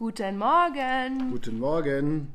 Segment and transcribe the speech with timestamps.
[0.00, 1.30] Guten Morgen.
[1.30, 2.32] Guten Morgen.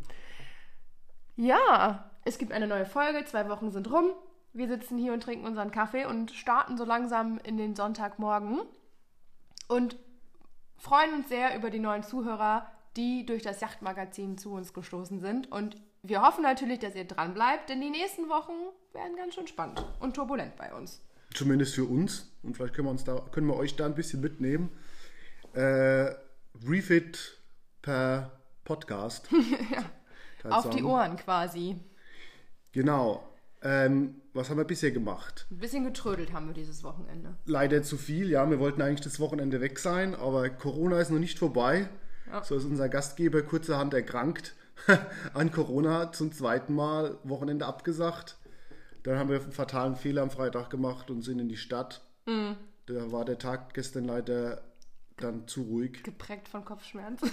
[1.36, 3.26] Ja, es gibt eine neue Folge.
[3.26, 4.12] Zwei Wochen sind rum.
[4.54, 8.60] Wir sitzen hier und trinken unseren Kaffee und starten so langsam in den Sonntagmorgen
[9.68, 9.96] und
[10.78, 15.52] freuen uns sehr über die neuen Zuhörer, die durch das Yachtmagazin zu uns gestoßen sind.
[15.52, 18.54] Und wir hoffen natürlich, dass ihr dran bleibt, denn die nächsten Wochen
[18.94, 21.02] werden ganz schön spannend und turbulent bei uns.
[21.34, 22.32] Zumindest für uns.
[22.44, 24.70] Und vielleicht können wir, uns da, können wir euch da ein bisschen mitnehmen.
[25.54, 26.14] Äh,
[26.64, 27.40] Refit
[27.86, 28.32] per
[28.64, 29.30] Podcast.
[29.72, 30.52] ja.
[30.52, 31.80] Auf die Ohren quasi.
[32.72, 33.30] Genau.
[33.62, 35.46] Ähm, was haben wir bisher gemacht?
[35.52, 37.36] Ein bisschen getrödelt haben wir dieses Wochenende.
[37.46, 38.50] Leider zu viel, ja.
[38.50, 41.88] Wir wollten eigentlich das Wochenende weg sein, aber Corona ist noch nicht vorbei.
[42.28, 42.44] Ja.
[42.44, 44.56] So ist unser Gastgeber kurzerhand erkrankt
[45.36, 48.38] an Corona zum zweiten Mal Wochenende abgesagt.
[49.04, 52.02] Dann haben wir einen fatalen Fehler am Freitag gemacht und sind in die Stadt.
[52.26, 52.58] Mhm.
[52.88, 54.64] Da war der Tag gestern leider
[55.18, 56.02] dann zu ruhig.
[56.04, 57.30] Geprägt von Kopfschmerzen.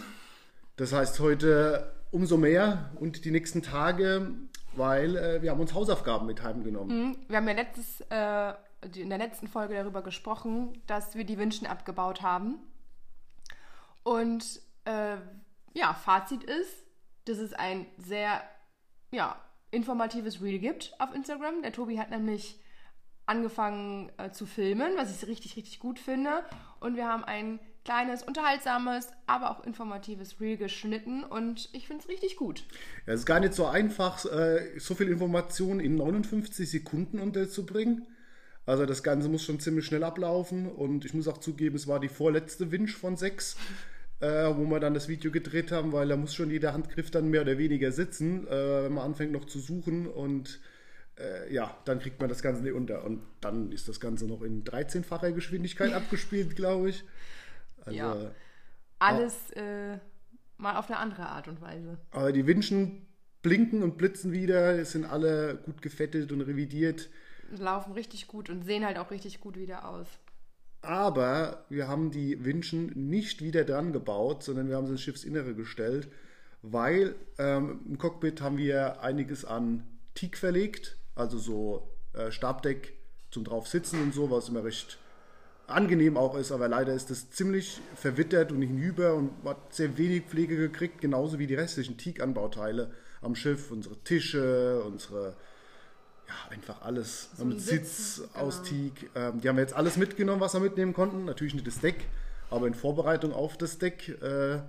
[0.83, 4.35] Das heißt heute umso mehr und die nächsten Tage,
[4.73, 7.11] weil äh, wir haben uns Hausaufgaben mit heimgenommen.
[7.11, 7.17] Mhm.
[7.29, 8.53] Wir haben ja letztes, äh,
[8.97, 12.59] in der letzten Folge darüber gesprochen, dass wir die Wünschen abgebaut haben.
[14.03, 15.19] Und äh,
[15.73, 16.75] ja, Fazit ist,
[17.27, 18.43] dass es ein sehr
[19.13, 19.37] ja,
[19.71, 21.63] informatives Reel gibt auf Instagram.
[21.63, 22.61] Der Tobi hat nämlich
[23.25, 26.43] angefangen äh, zu filmen, was ich richtig, richtig gut finde.
[26.81, 32.09] Und wir haben ein kleines, unterhaltsames, aber auch informatives Reel geschnitten und ich finde es
[32.09, 32.65] richtig gut.
[33.07, 38.07] Ja, es ist gar nicht so einfach, äh, so viel Informationen in 59 Sekunden unterzubringen.
[38.65, 41.99] Also das Ganze muss schon ziemlich schnell ablaufen und ich muss auch zugeben, es war
[41.99, 43.57] die vorletzte Winch von sechs,
[44.21, 47.29] äh, wo wir dann das Video gedreht haben, weil da muss schon jeder Handgriff dann
[47.29, 50.61] mehr oder weniger sitzen, äh, wenn man anfängt noch zu suchen und
[51.19, 53.05] äh, ja, dann kriegt man das Ganze nicht unter.
[53.05, 57.05] Und dann ist das Ganze noch in 13-facher Geschwindigkeit abgespielt, glaube ich.
[57.85, 58.31] Also, ja.
[58.99, 59.99] Alles äh,
[60.57, 61.99] mal auf eine andere Art und Weise.
[62.11, 63.07] Aber die Winschen
[63.43, 67.11] blinken und blitzen wieder, es sind alle gut gefettet und revidiert.
[67.51, 70.07] Laufen richtig gut und sehen halt auch richtig gut wieder aus.
[70.81, 75.55] Aber wir haben die Winschen nicht wieder dran gebaut, sondern wir haben sie ins Schiffsinnere
[75.55, 76.09] gestellt,
[76.63, 79.85] weil ähm, im Cockpit haben wir einiges an
[80.15, 82.95] Teak verlegt, also so äh, Stabdeck
[83.31, 84.99] zum drauf sitzen und so, was immer recht
[85.73, 90.25] angenehm auch ist, aber leider ist das ziemlich verwittert und hinüber und hat sehr wenig
[90.25, 92.91] Pflege gekriegt, genauso wie die restlichen Teak-Anbauteile
[93.21, 95.37] am Schiff, unsere Tische, unsere
[96.29, 97.31] ja, einfach alles.
[97.37, 98.69] So mit Sitz Sitzen, aus genau.
[98.69, 99.11] Teak.
[99.15, 101.25] Ähm, die haben wir jetzt alles mitgenommen, was wir mitnehmen konnten.
[101.25, 102.07] Natürlich nicht das Deck,
[102.51, 104.09] aber in Vorbereitung auf das Deck.
[104.23, 104.61] Äh,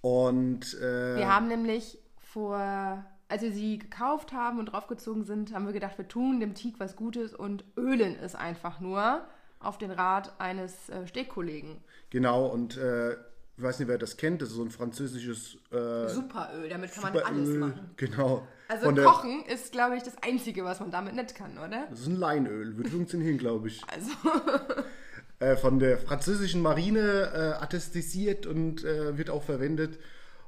[0.00, 5.66] und äh, wir haben nämlich vor als wir sie gekauft haben und draufgezogen sind, haben
[5.66, 9.26] wir gedacht, wir tun dem Teak was Gutes und ölen es einfach nur
[9.60, 11.82] auf den Rat eines äh, Stehkollegen.
[12.10, 13.12] Genau, und äh,
[13.56, 17.04] ich weiß nicht, wer das kennt, das ist so ein französisches äh, Superöl, damit kann
[17.04, 17.90] Superöl, man alles machen.
[17.96, 18.46] Genau.
[18.68, 21.86] Also Von Kochen ist, glaube ich, das Einzige, was man damit nicht kann, oder?
[21.90, 23.82] Das ist ein Leinöl, wird funktionieren, glaube ich.
[23.92, 24.10] Also.
[25.38, 29.98] äh, von der französischen Marine äh, attestisiert und äh, wird auch verwendet.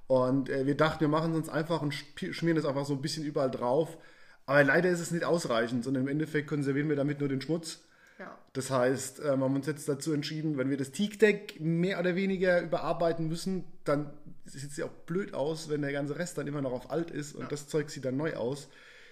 [0.09, 3.25] Und wir dachten, wir machen es uns einfach und schmieren das einfach so ein bisschen
[3.25, 3.99] überall drauf.
[4.47, 7.81] Aber leider ist es nicht ausreichend, sondern im Endeffekt konservieren wir damit nur den Schmutz.
[8.19, 8.39] Ja.
[8.55, 12.15] Das heißt, wir ähm, haben uns jetzt dazu entschieden, wenn wir das Teak-Deck mehr oder
[12.15, 14.13] weniger überarbeiten müssen, dann
[14.47, 17.11] sieht es ja auch blöd aus, wenn der ganze Rest dann immer noch auf alt
[17.11, 17.49] ist und ja.
[17.49, 18.69] das Zeug sieht dann neu aus.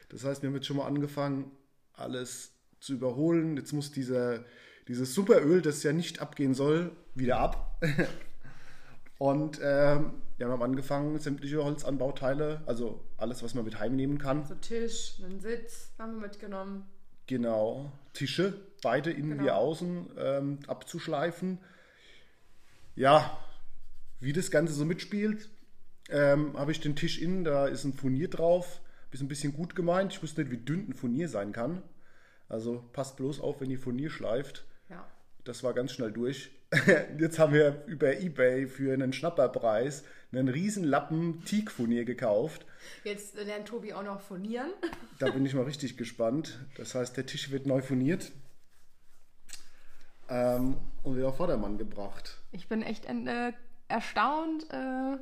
[0.08, 1.50] Das heißt, wir haben jetzt schon mal angefangen,
[1.92, 3.56] alles zu überholen.
[3.56, 4.44] Jetzt muss dieser,
[4.88, 7.82] dieses Superöl, das ja nicht abgehen soll, wieder ab.
[9.18, 14.46] und ähm, wir haben angefangen, sämtliche Holzanbauteile, also alles, was man mit heimnehmen kann.
[14.46, 16.84] So Tisch, einen Sitz haben wir mitgenommen.
[17.26, 19.44] Genau, Tische, beide innen genau.
[19.44, 21.58] wie außen, ähm, abzuschleifen.
[22.96, 23.38] Ja,
[24.20, 25.48] wie das Ganze so mitspielt,
[26.10, 28.80] ähm, habe ich den Tisch innen, da ist ein Furnier drauf,
[29.10, 30.12] ist ein bisschen gut gemeint.
[30.12, 31.82] Ich wusste nicht, wie dünn ein Furnier sein kann.
[32.48, 34.64] Also passt bloß auf, wenn ihr Furnier schleift.
[35.44, 36.50] Das war ganz schnell durch.
[37.18, 42.66] Jetzt haben wir über Ebay für einen Schnapperpreis einen riesen Lappen Teak-Furnier gekauft.
[43.04, 44.70] Jetzt lernt Tobi auch noch furnieren.
[45.20, 46.58] Da bin ich mal richtig gespannt.
[46.76, 48.32] Das heißt, der Tisch wird neu furniert
[50.28, 52.38] ähm, und wird auf Vordermann gebracht.
[52.50, 53.52] Ich bin echt äh,
[53.86, 55.16] erstaunt, äh,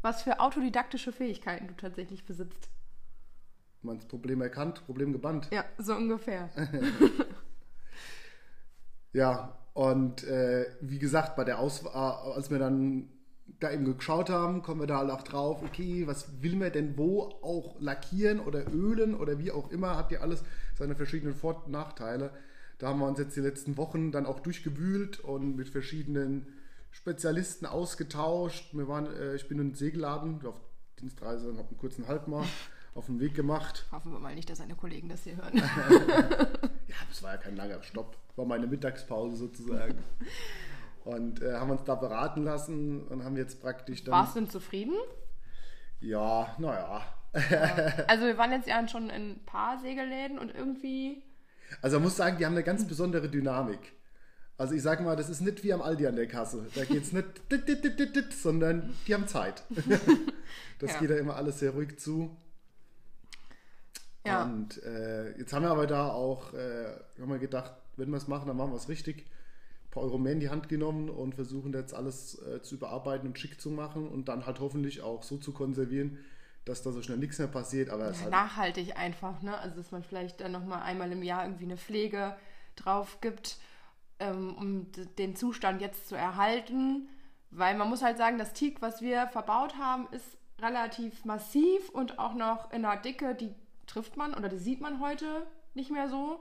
[0.00, 2.68] was für autodidaktische Fähigkeiten du tatsächlich besitzt.
[3.82, 5.48] Man das Problem erkannt, Problem gebannt.
[5.50, 6.48] Ja, so ungefähr.
[9.12, 13.08] ja, und äh, wie gesagt, bei der Auswahl, als wir dann
[13.60, 16.96] da eben geschaut haben, kommen wir da halt auch drauf, okay, was will man denn
[16.98, 20.42] wo auch lackieren oder ölen oder wie auch immer, hat ja alles
[20.76, 22.30] seine verschiedenen Vor- und Nachteile.
[22.78, 26.46] Da haben wir uns jetzt die letzten Wochen dann auch durchgewühlt und mit verschiedenen
[26.90, 28.74] Spezialisten ausgetauscht.
[28.74, 30.60] Wir waren, äh, ich bin in den Segelladen auf
[31.00, 32.44] Dienstreise habe einen kurzen Halt mal
[32.94, 33.86] auf den Weg gemacht.
[33.90, 35.56] Hoffen wir mal nicht, dass seine Kollegen das hier hören.
[36.88, 38.16] ja, das war ja kein langer Stopp.
[38.36, 40.02] War meine Mittagspause sozusagen.
[41.04, 44.12] und äh, haben uns da beraten lassen und haben jetzt praktisch dann.
[44.12, 44.94] Warst du denn zufrieden?
[46.00, 47.02] Ja, naja.
[48.08, 51.22] also wir waren jetzt ja schon in ein paar Segelläden und irgendwie.
[51.80, 53.92] Also man muss sagen, die haben eine ganz besondere Dynamik.
[54.58, 56.66] Also ich sage mal, das ist nicht wie am Aldi an der Kasse.
[56.74, 59.62] Da geht es nicht, dit, dit, dit, sondern die haben Zeit.
[60.78, 60.98] das ja.
[61.00, 62.36] geht da immer alles sehr ruhig zu.
[64.24, 64.44] Ja.
[64.44, 66.86] Und äh, jetzt haben wir aber da auch, äh,
[67.20, 69.26] haben wir gedacht, wenn wir es machen, dann machen wir es richtig.
[69.86, 73.28] Ein paar Euro mehr in die Hand genommen und versuchen jetzt alles äh, zu überarbeiten
[73.28, 76.18] und schick zu machen und dann halt hoffentlich auch so zu konservieren,
[76.64, 77.90] dass da so schnell nichts mehr passiert.
[77.90, 79.58] Aber ja, halt nachhaltig einfach, ne?
[79.58, 82.36] Also dass man vielleicht dann nochmal einmal im Jahr irgendwie eine Pflege
[82.76, 83.58] drauf gibt,
[84.20, 84.86] ähm, um
[85.18, 87.08] den Zustand jetzt zu erhalten.
[87.50, 92.18] Weil man muss halt sagen, das Teak, was wir verbaut haben, ist relativ massiv und
[92.18, 93.54] auch noch in einer Dicke, die
[93.92, 96.40] trifft man oder die sieht man heute nicht mehr so.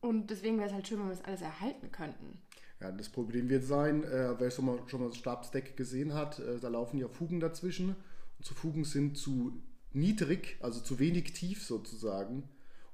[0.00, 2.40] Und deswegen wäre es halt schön, wenn wir das alles erhalten könnten.
[2.80, 6.38] Ja, das Problem wird sein, äh, wer schon mal, schon mal das Stabsdeck gesehen hat,
[6.38, 7.96] äh, da laufen ja Fugen dazwischen.
[8.38, 9.60] Und zu Fugen sind zu
[9.92, 12.48] niedrig, also zu wenig tief sozusagen,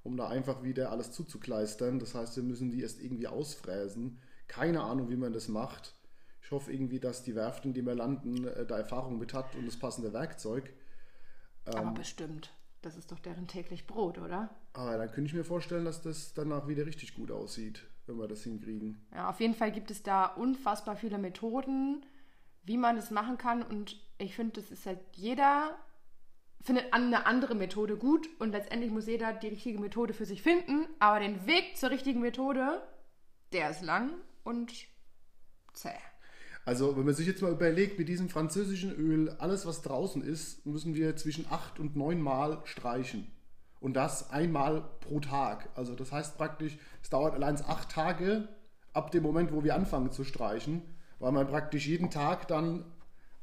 [0.05, 1.99] um da einfach wieder alles zuzukleistern.
[1.99, 4.19] Das heißt, wir müssen die erst irgendwie ausfräsen.
[4.47, 5.95] Keine Ahnung, wie man das macht.
[6.43, 9.57] Ich hoffe irgendwie, dass die Werft, in die wir landen, äh, da Erfahrung mit hat
[9.57, 10.73] und das passende Werkzeug.
[11.67, 12.53] Ähm, Aber bestimmt.
[12.83, 14.51] Das ist doch deren täglich Brot, oder?
[14.73, 18.29] Aber dann könnte ich mir vorstellen, dass das danach wieder richtig gut aussieht, wenn wir
[18.29, 19.07] das hinkriegen.
[19.13, 22.05] Ja, auf jeden Fall gibt es da unfassbar viele Methoden,
[22.65, 23.63] wie man das machen kann.
[23.63, 25.77] Und ich finde, das ist halt jeder
[26.63, 30.87] findet eine andere Methode gut und letztendlich muss jeder die richtige Methode für sich finden.
[30.99, 32.83] Aber den Weg zur richtigen Methode,
[33.53, 34.11] der ist lang
[34.45, 34.73] und
[35.75, 35.91] zäh.
[36.65, 40.65] Also, wenn man sich jetzt mal überlegt, mit diesem französischen Öl, alles was draußen ist,
[40.65, 43.27] müssen wir zwischen acht und neun Mal streichen.
[43.81, 45.71] Und das einmal pro Tag.
[45.75, 48.49] Also, das heißt praktisch, es dauert allein acht Tage
[48.93, 50.83] ab dem Moment, wo wir anfangen zu streichen,
[51.19, 52.85] weil man praktisch jeden Tag dann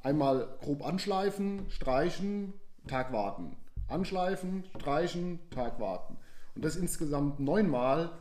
[0.02, 2.54] einmal grob anschleifen, streichen,
[2.88, 3.58] Tag warten.
[3.90, 6.18] Anschleifen, streichen, Tag warten.
[6.56, 8.12] Und das insgesamt neunmal,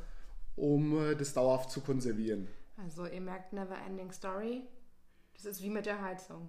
[0.56, 2.48] um äh, das dauerhaft zu konservieren.
[2.76, 4.62] Also ihr merkt Never Ending Story.
[5.38, 6.48] Das ist wie mit der Heizung.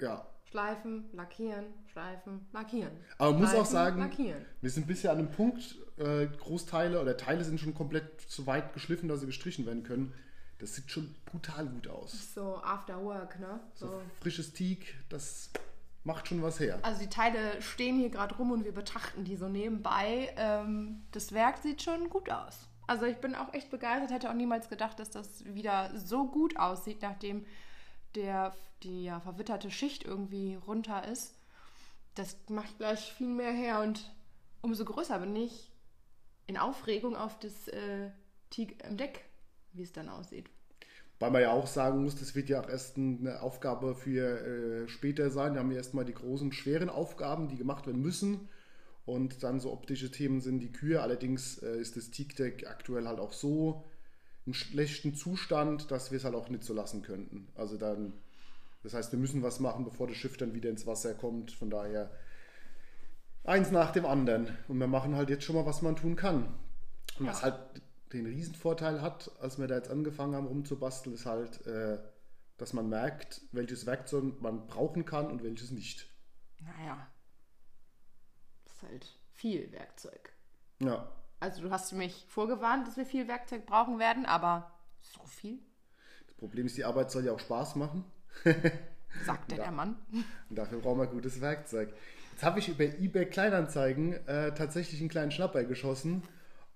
[0.00, 0.26] Ja.
[0.44, 2.92] Schleifen, lackieren, schleifen, lackieren.
[3.18, 4.46] Aber man muss auch sagen, lackieren.
[4.62, 8.72] wir sind bisher an einem Punkt, äh, Großteile oder Teile sind schon komplett so weit
[8.72, 10.14] geschliffen, dass sie gestrichen werden können.
[10.58, 12.34] Das sieht schon brutal gut aus.
[12.34, 13.60] So after work, ne?
[13.74, 15.50] So, so frisches Teak, das
[16.02, 16.78] macht schon was her.
[16.82, 20.32] Also die Teile stehen hier gerade rum und wir betrachten die so nebenbei.
[20.36, 22.68] Ähm, das Werk sieht schon gut aus.
[22.86, 26.58] Also ich bin auch echt begeistert, hätte auch niemals gedacht, dass das wieder so gut
[26.58, 27.44] aussieht, nachdem
[28.14, 31.34] der, die ja verwitterte Schicht irgendwie runter ist,
[32.14, 34.10] das macht gleich viel mehr her und
[34.60, 35.70] umso größer bin ich
[36.46, 38.10] in Aufregung auf das äh,
[38.50, 39.24] Teak im Deck,
[39.72, 40.46] wie es dann aussieht.
[41.20, 44.88] Weil man ja auch sagen muss, das wird ja auch erst eine Aufgabe für äh,
[44.88, 45.54] später sein.
[45.54, 48.48] Da haben wir erstmal die großen, schweren Aufgaben, die gemacht werden müssen.
[49.04, 51.02] Und dann so optische Themen sind die Kühe.
[51.02, 53.84] Allerdings äh, ist das Teak-Deck aktuell halt auch so
[54.48, 57.48] einen schlechten Zustand, dass wir es halt auch nicht so lassen könnten.
[57.54, 58.14] Also dann,
[58.82, 61.52] das heißt, wir müssen was machen, bevor das Schiff dann wieder ins Wasser kommt.
[61.52, 62.10] Von daher
[63.44, 64.56] eins nach dem anderen.
[64.66, 66.54] Und wir machen halt jetzt schon mal, was man tun kann.
[67.18, 67.58] Und was halt
[68.14, 71.98] den Riesenvorteil hat, als wir da jetzt angefangen haben rumzubasteln, ist halt, äh,
[72.56, 76.08] dass man merkt, welches Werkzeug man brauchen kann und welches nicht.
[76.60, 77.06] Naja.
[78.64, 80.32] Das ist halt viel Werkzeug.
[80.80, 81.10] Ja.
[81.40, 85.58] Also du hast mich vorgewarnt, dass wir viel Werkzeug brauchen werden, aber so viel?
[86.26, 88.04] Das Problem ist, die Arbeit soll ja auch Spaß machen.
[89.24, 89.96] Sagte der Mann.
[90.12, 90.24] Und
[90.58, 91.92] dafür brauchen wir gutes Werkzeug.
[92.32, 96.22] Jetzt habe ich über eBay Kleinanzeigen äh, tatsächlich einen kleinen Schnapper geschossen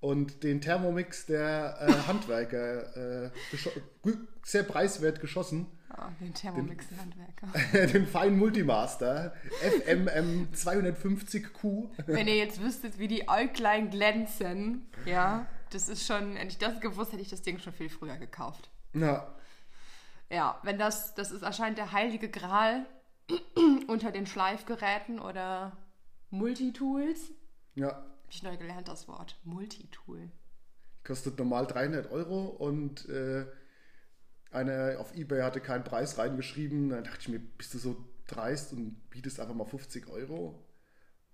[0.02, 3.30] und den Thermomix der äh, Handwerker äh,
[4.42, 5.66] sehr preiswert geschossen.
[5.96, 7.86] Oh, den Thermomix der Handwerker.
[7.92, 11.88] den feinen Multimaster FMM 250Q.
[12.06, 16.80] Wenn ihr jetzt wüsstet, wie die Äuglein glänzen, ja, das ist schon, hätte ich das
[16.80, 18.70] gewusst, hätte ich das Ding schon viel früher gekauft.
[18.94, 19.32] Ja.
[20.30, 22.86] Ja, wenn das, das ist anscheinend der heilige Gral
[23.86, 25.76] unter den Schleifgeräten oder
[26.30, 27.30] Multitools.
[27.74, 29.38] Ja ich neu gelernt, das Wort.
[29.44, 30.30] Multitool.
[31.04, 33.46] Kostet normal 300 Euro und äh,
[34.50, 36.90] einer auf Ebay hatte keinen Preis reingeschrieben.
[36.90, 37.96] Dann dachte ich mir, bist du so
[38.26, 40.64] dreist und bietest einfach mal 50 Euro?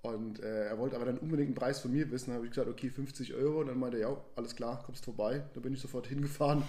[0.00, 2.30] Und äh, er wollte aber dann unbedingt einen Preis von mir wissen.
[2.30, 3.60] Da habe ich gesagt, okay, 50 Euro.
[3.60, 5.44] Und dann meinte er, ja, alles klar, kommst vorbei.
[5.54, 6.62] Da bin ich sofort hingefahren.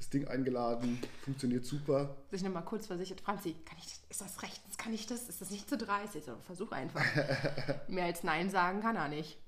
[0.00, 2.16] das Ding eingeladen, funktioniert super.
[2.30, 5.42] Sich nochmal kurz versichert, Franzi, kann ich das, ist das rechtens, kann ich das, ist
[5.42, 6.14] das nicht zu dreist?
[6.24, 7.04] So, versuch einfach.
[7.88, 9.38] Mehr als Nein sagen kann er nicht.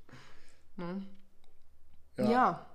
[0.76, 1.07] Ne?
[2.19, 2.31] Ja.
[2.31, 2.67] ja.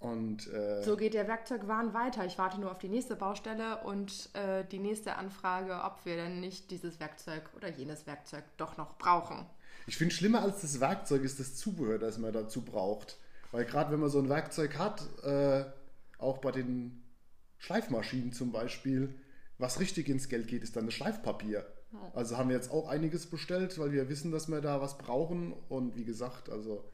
[0.00, 2.26] Und, äh, so geht der Werkzeugwahn weiter.
[2.26, 6.40] Ich warte nur auf die nächste Baustelle und äh, die nächste Anfrage, ob wir denn
[6.40, 9.46] nicht dieses Werkzeug oder jenes Werkzeug doch noch brauchen.
[9.86, 13.16] Ich finde, schlimmer als das Werkzeug ist das Zubehör, das man dazu braucht.
[13.50, 15.64] Weil gerade wenn man so ein Werkzeug hat, äh,
[16.18, 17.02] auch bei den
[17.58, 19.14] Schleifmaschinen zum Beispiel,
[19.56, 21.66] was richtig ins Geld geht, ist dann das Schleifpapier.
[22.12, 25.52] Also haben wir jetzt auch einiges bestellt, weil wir wissen, dass wir da was brauchen.
[25.68, 26.84] Und wie gesagt, also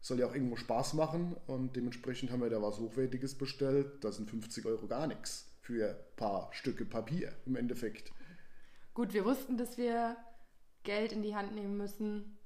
[0.00, 1.36] soll ja auch irgendwo Spaß machen.
[1.46, 4.04] Und dementsprechend haben wir da was Hochwertiges bestellt.
[4.04, 8.12] Da sind 50 Euro gar nichts für ein paar Stücke Papier im Endeffekt.
[8.94, 10.16] Gut, wir wussten, dass wir
[10.84, 12.38] Geld in die Hand nehmen müssen.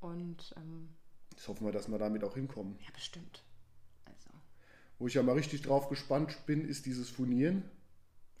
[0.00, 0.90] Und ähm,
[1.32, 2.78] jetzt hoffen wir, dass wir damit auch hinkommen.
[2.80, 3.42] Ja, bestimmt.
[4.98, 7.62] Wo ich ja mal richtig drauf gespannt bin, ist dieses Furnieren.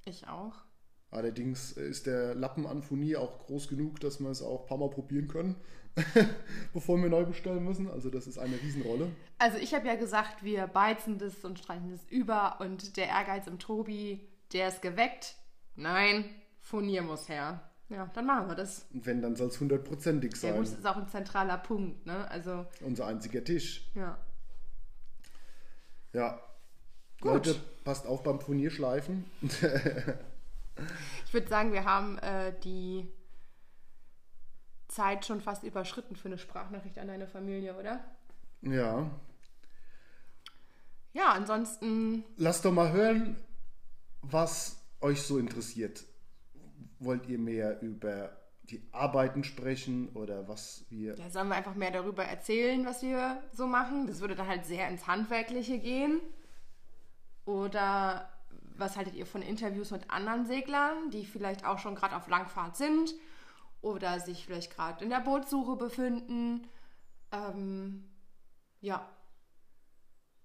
[0.04, 0.64] Ich auch.
[1.10, 4.78] Allerdings ist der Lappen an Furnier auch groß genug, dass wir es auch ein paar
[4.78, 5.56] Mal probieren können,
[6.74, 7.90] bevor wir neu bestellen müssen.
[7.90, 9.10] Also das ist eine Riesenrolle.
[9.38, 13.46] Also ich habe ja gesagt, wir beizen das und streichen das über und der Ehrgeiz
[13.46, 15.36] im Tobi, der ist geweckt.
[15.76, 16.24] Nein,
[16.60, 17.62] Furnier muss her.
[17.88, 18.86] Ja, dann machen wir das.
[18.92, 20.52] Und wenn, dann soll es hundertprozentig sein.
[20.52, 22.30] Der muss ist auch ein zentraler Punkt, ne?
[22.30, 22.66] Also.
[22.84, 23.90] Unser einziger Tisch.
[23.94, 24.18] Ja.
[26.12, 26.38] Ja,
[27.20, 27.32] Gut.
[27.32, 29.24] Leute, passt auf beim Furnierschleifen.
[31.26, 33.08] ich würde sagen, wir haben äh, die
[34.88, 38.00] Zeit schon fast überschritten für eine Sprachnachricht an deine Familie, oder?
[38.62, 39.10] Ja.
[41.12, 42.24] Ja, ansonsten.
[42.36, 43.36] Lasst doch mal hören,
[44.22, 46.04] was euch so interessiert.
[46.98, 51.14] Wollt ihr mehr über die Arbeiten sprechen oder was wir.
[51.16, 54.06] Ja, sollen wir einfach mehr darüber erzählen, was wir so machen?
[54.06, 56.20] Das würde dann halt sehr ins Handwerkliche gehen.
[57.46, 58.28] Oder
[58.78, 62.76] was haltet ihr von Interviews mit anderen Seglern, die vielleicht auch schon gerade auf Langfahrt
[62.76, 63.14] sind
[63.80, 66.66] oder sich vielleicht gerade in der Bootssuche befinden?
[67.32, 68.08] Ähm,
[68.80, 69.08] ja,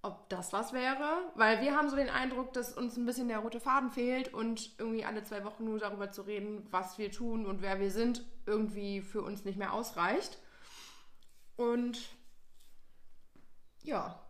[0.02, 3.38] ob das was wäre, weil wir haben so den Eindruck, dass uns ein bisschen der
[3.38, 7.46] rote Faden fehlt und irgendwie alle zwei Wochen nur darüber zu reden, was wir tun
[7.46, 10.38] und wer wir sind, irgendwie für uns nicht mehr ausreicht.
[11.56, 11.98] Und
[13.82, 14.20] ja,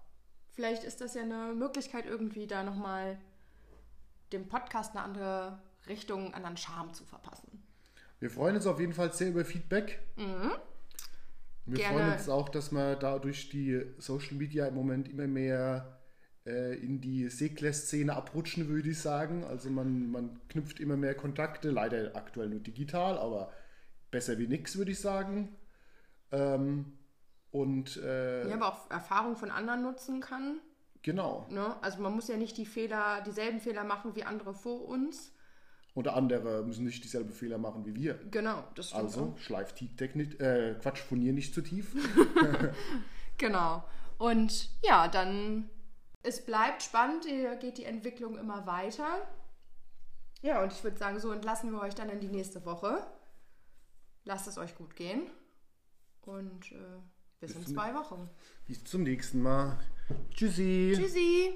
[0.53, 3.19] vielleicht ist das ja eine Möglichkeit, irgendwie da nochmal
[4.33, 7.63] dem Podcast eine andere Richtung, einen anderen Charme zu verpassen.
[8.21, 10.01] Wir freuen uns auf jeden Fall sehr über Feedback.
[10.17, 10.53] Mhm.
[11.67, 11.99] Wir Gerne.
[11.99, 15.99] freuen uns auch, dass wir dadurch die Social Media im Moment immer mehr
[16.47, 19.45] äh, in die Segler-Szene abrutschen, würde ich sagen.
[19.45, 23.51] Also man, man knüpft immer mehr Kontakte, leider aktuell nur digital, aber
[24.11, 25.57] besser wie nichts, würde ich sagen.
[26.33, 26.99] Ähm,
[27.51, 30.61] und, äh, ja, aber auch Erfahrung von anderen nutzen kann.
[31.05, 31.47] Genau.
[31.51, 31.77] Ne?
[31.83, 35.33] Also man muss ja nicht die Fehler, dieselben Fehler machen wie andere vor uns.
[35.95, 38.15] Oder andere müssen nicht dieselben Fehler machen wie wir.
[38.31, 39.05] Genau, das stimmt.
[39.05, 41.95] Also Schleiftechnik, äh, Quatsch, Furnier nicht zu tief.
[43.39, 43.85] genau.
[44.17, 45.69] Und ja, dann,
[46.23, 49.29] es bleibt spannend, hier geht die Entwicklung immer weiter.
[50.41, 53.07] Ja, und ich würde sagen, so entlassen wir euch dann in die nächste Woche.
[54.25, 55.31] Lasst es euch gut gehen.
[56.23, 56.99] Und äh,
[57.47, 58.29] bis, bis in zwei Wochen.
[58.67, 59.79] Bis zum nächsten Mal.
[60.35, 60.95] Tschüssi.
[60.97, 61.55] Tschüssi.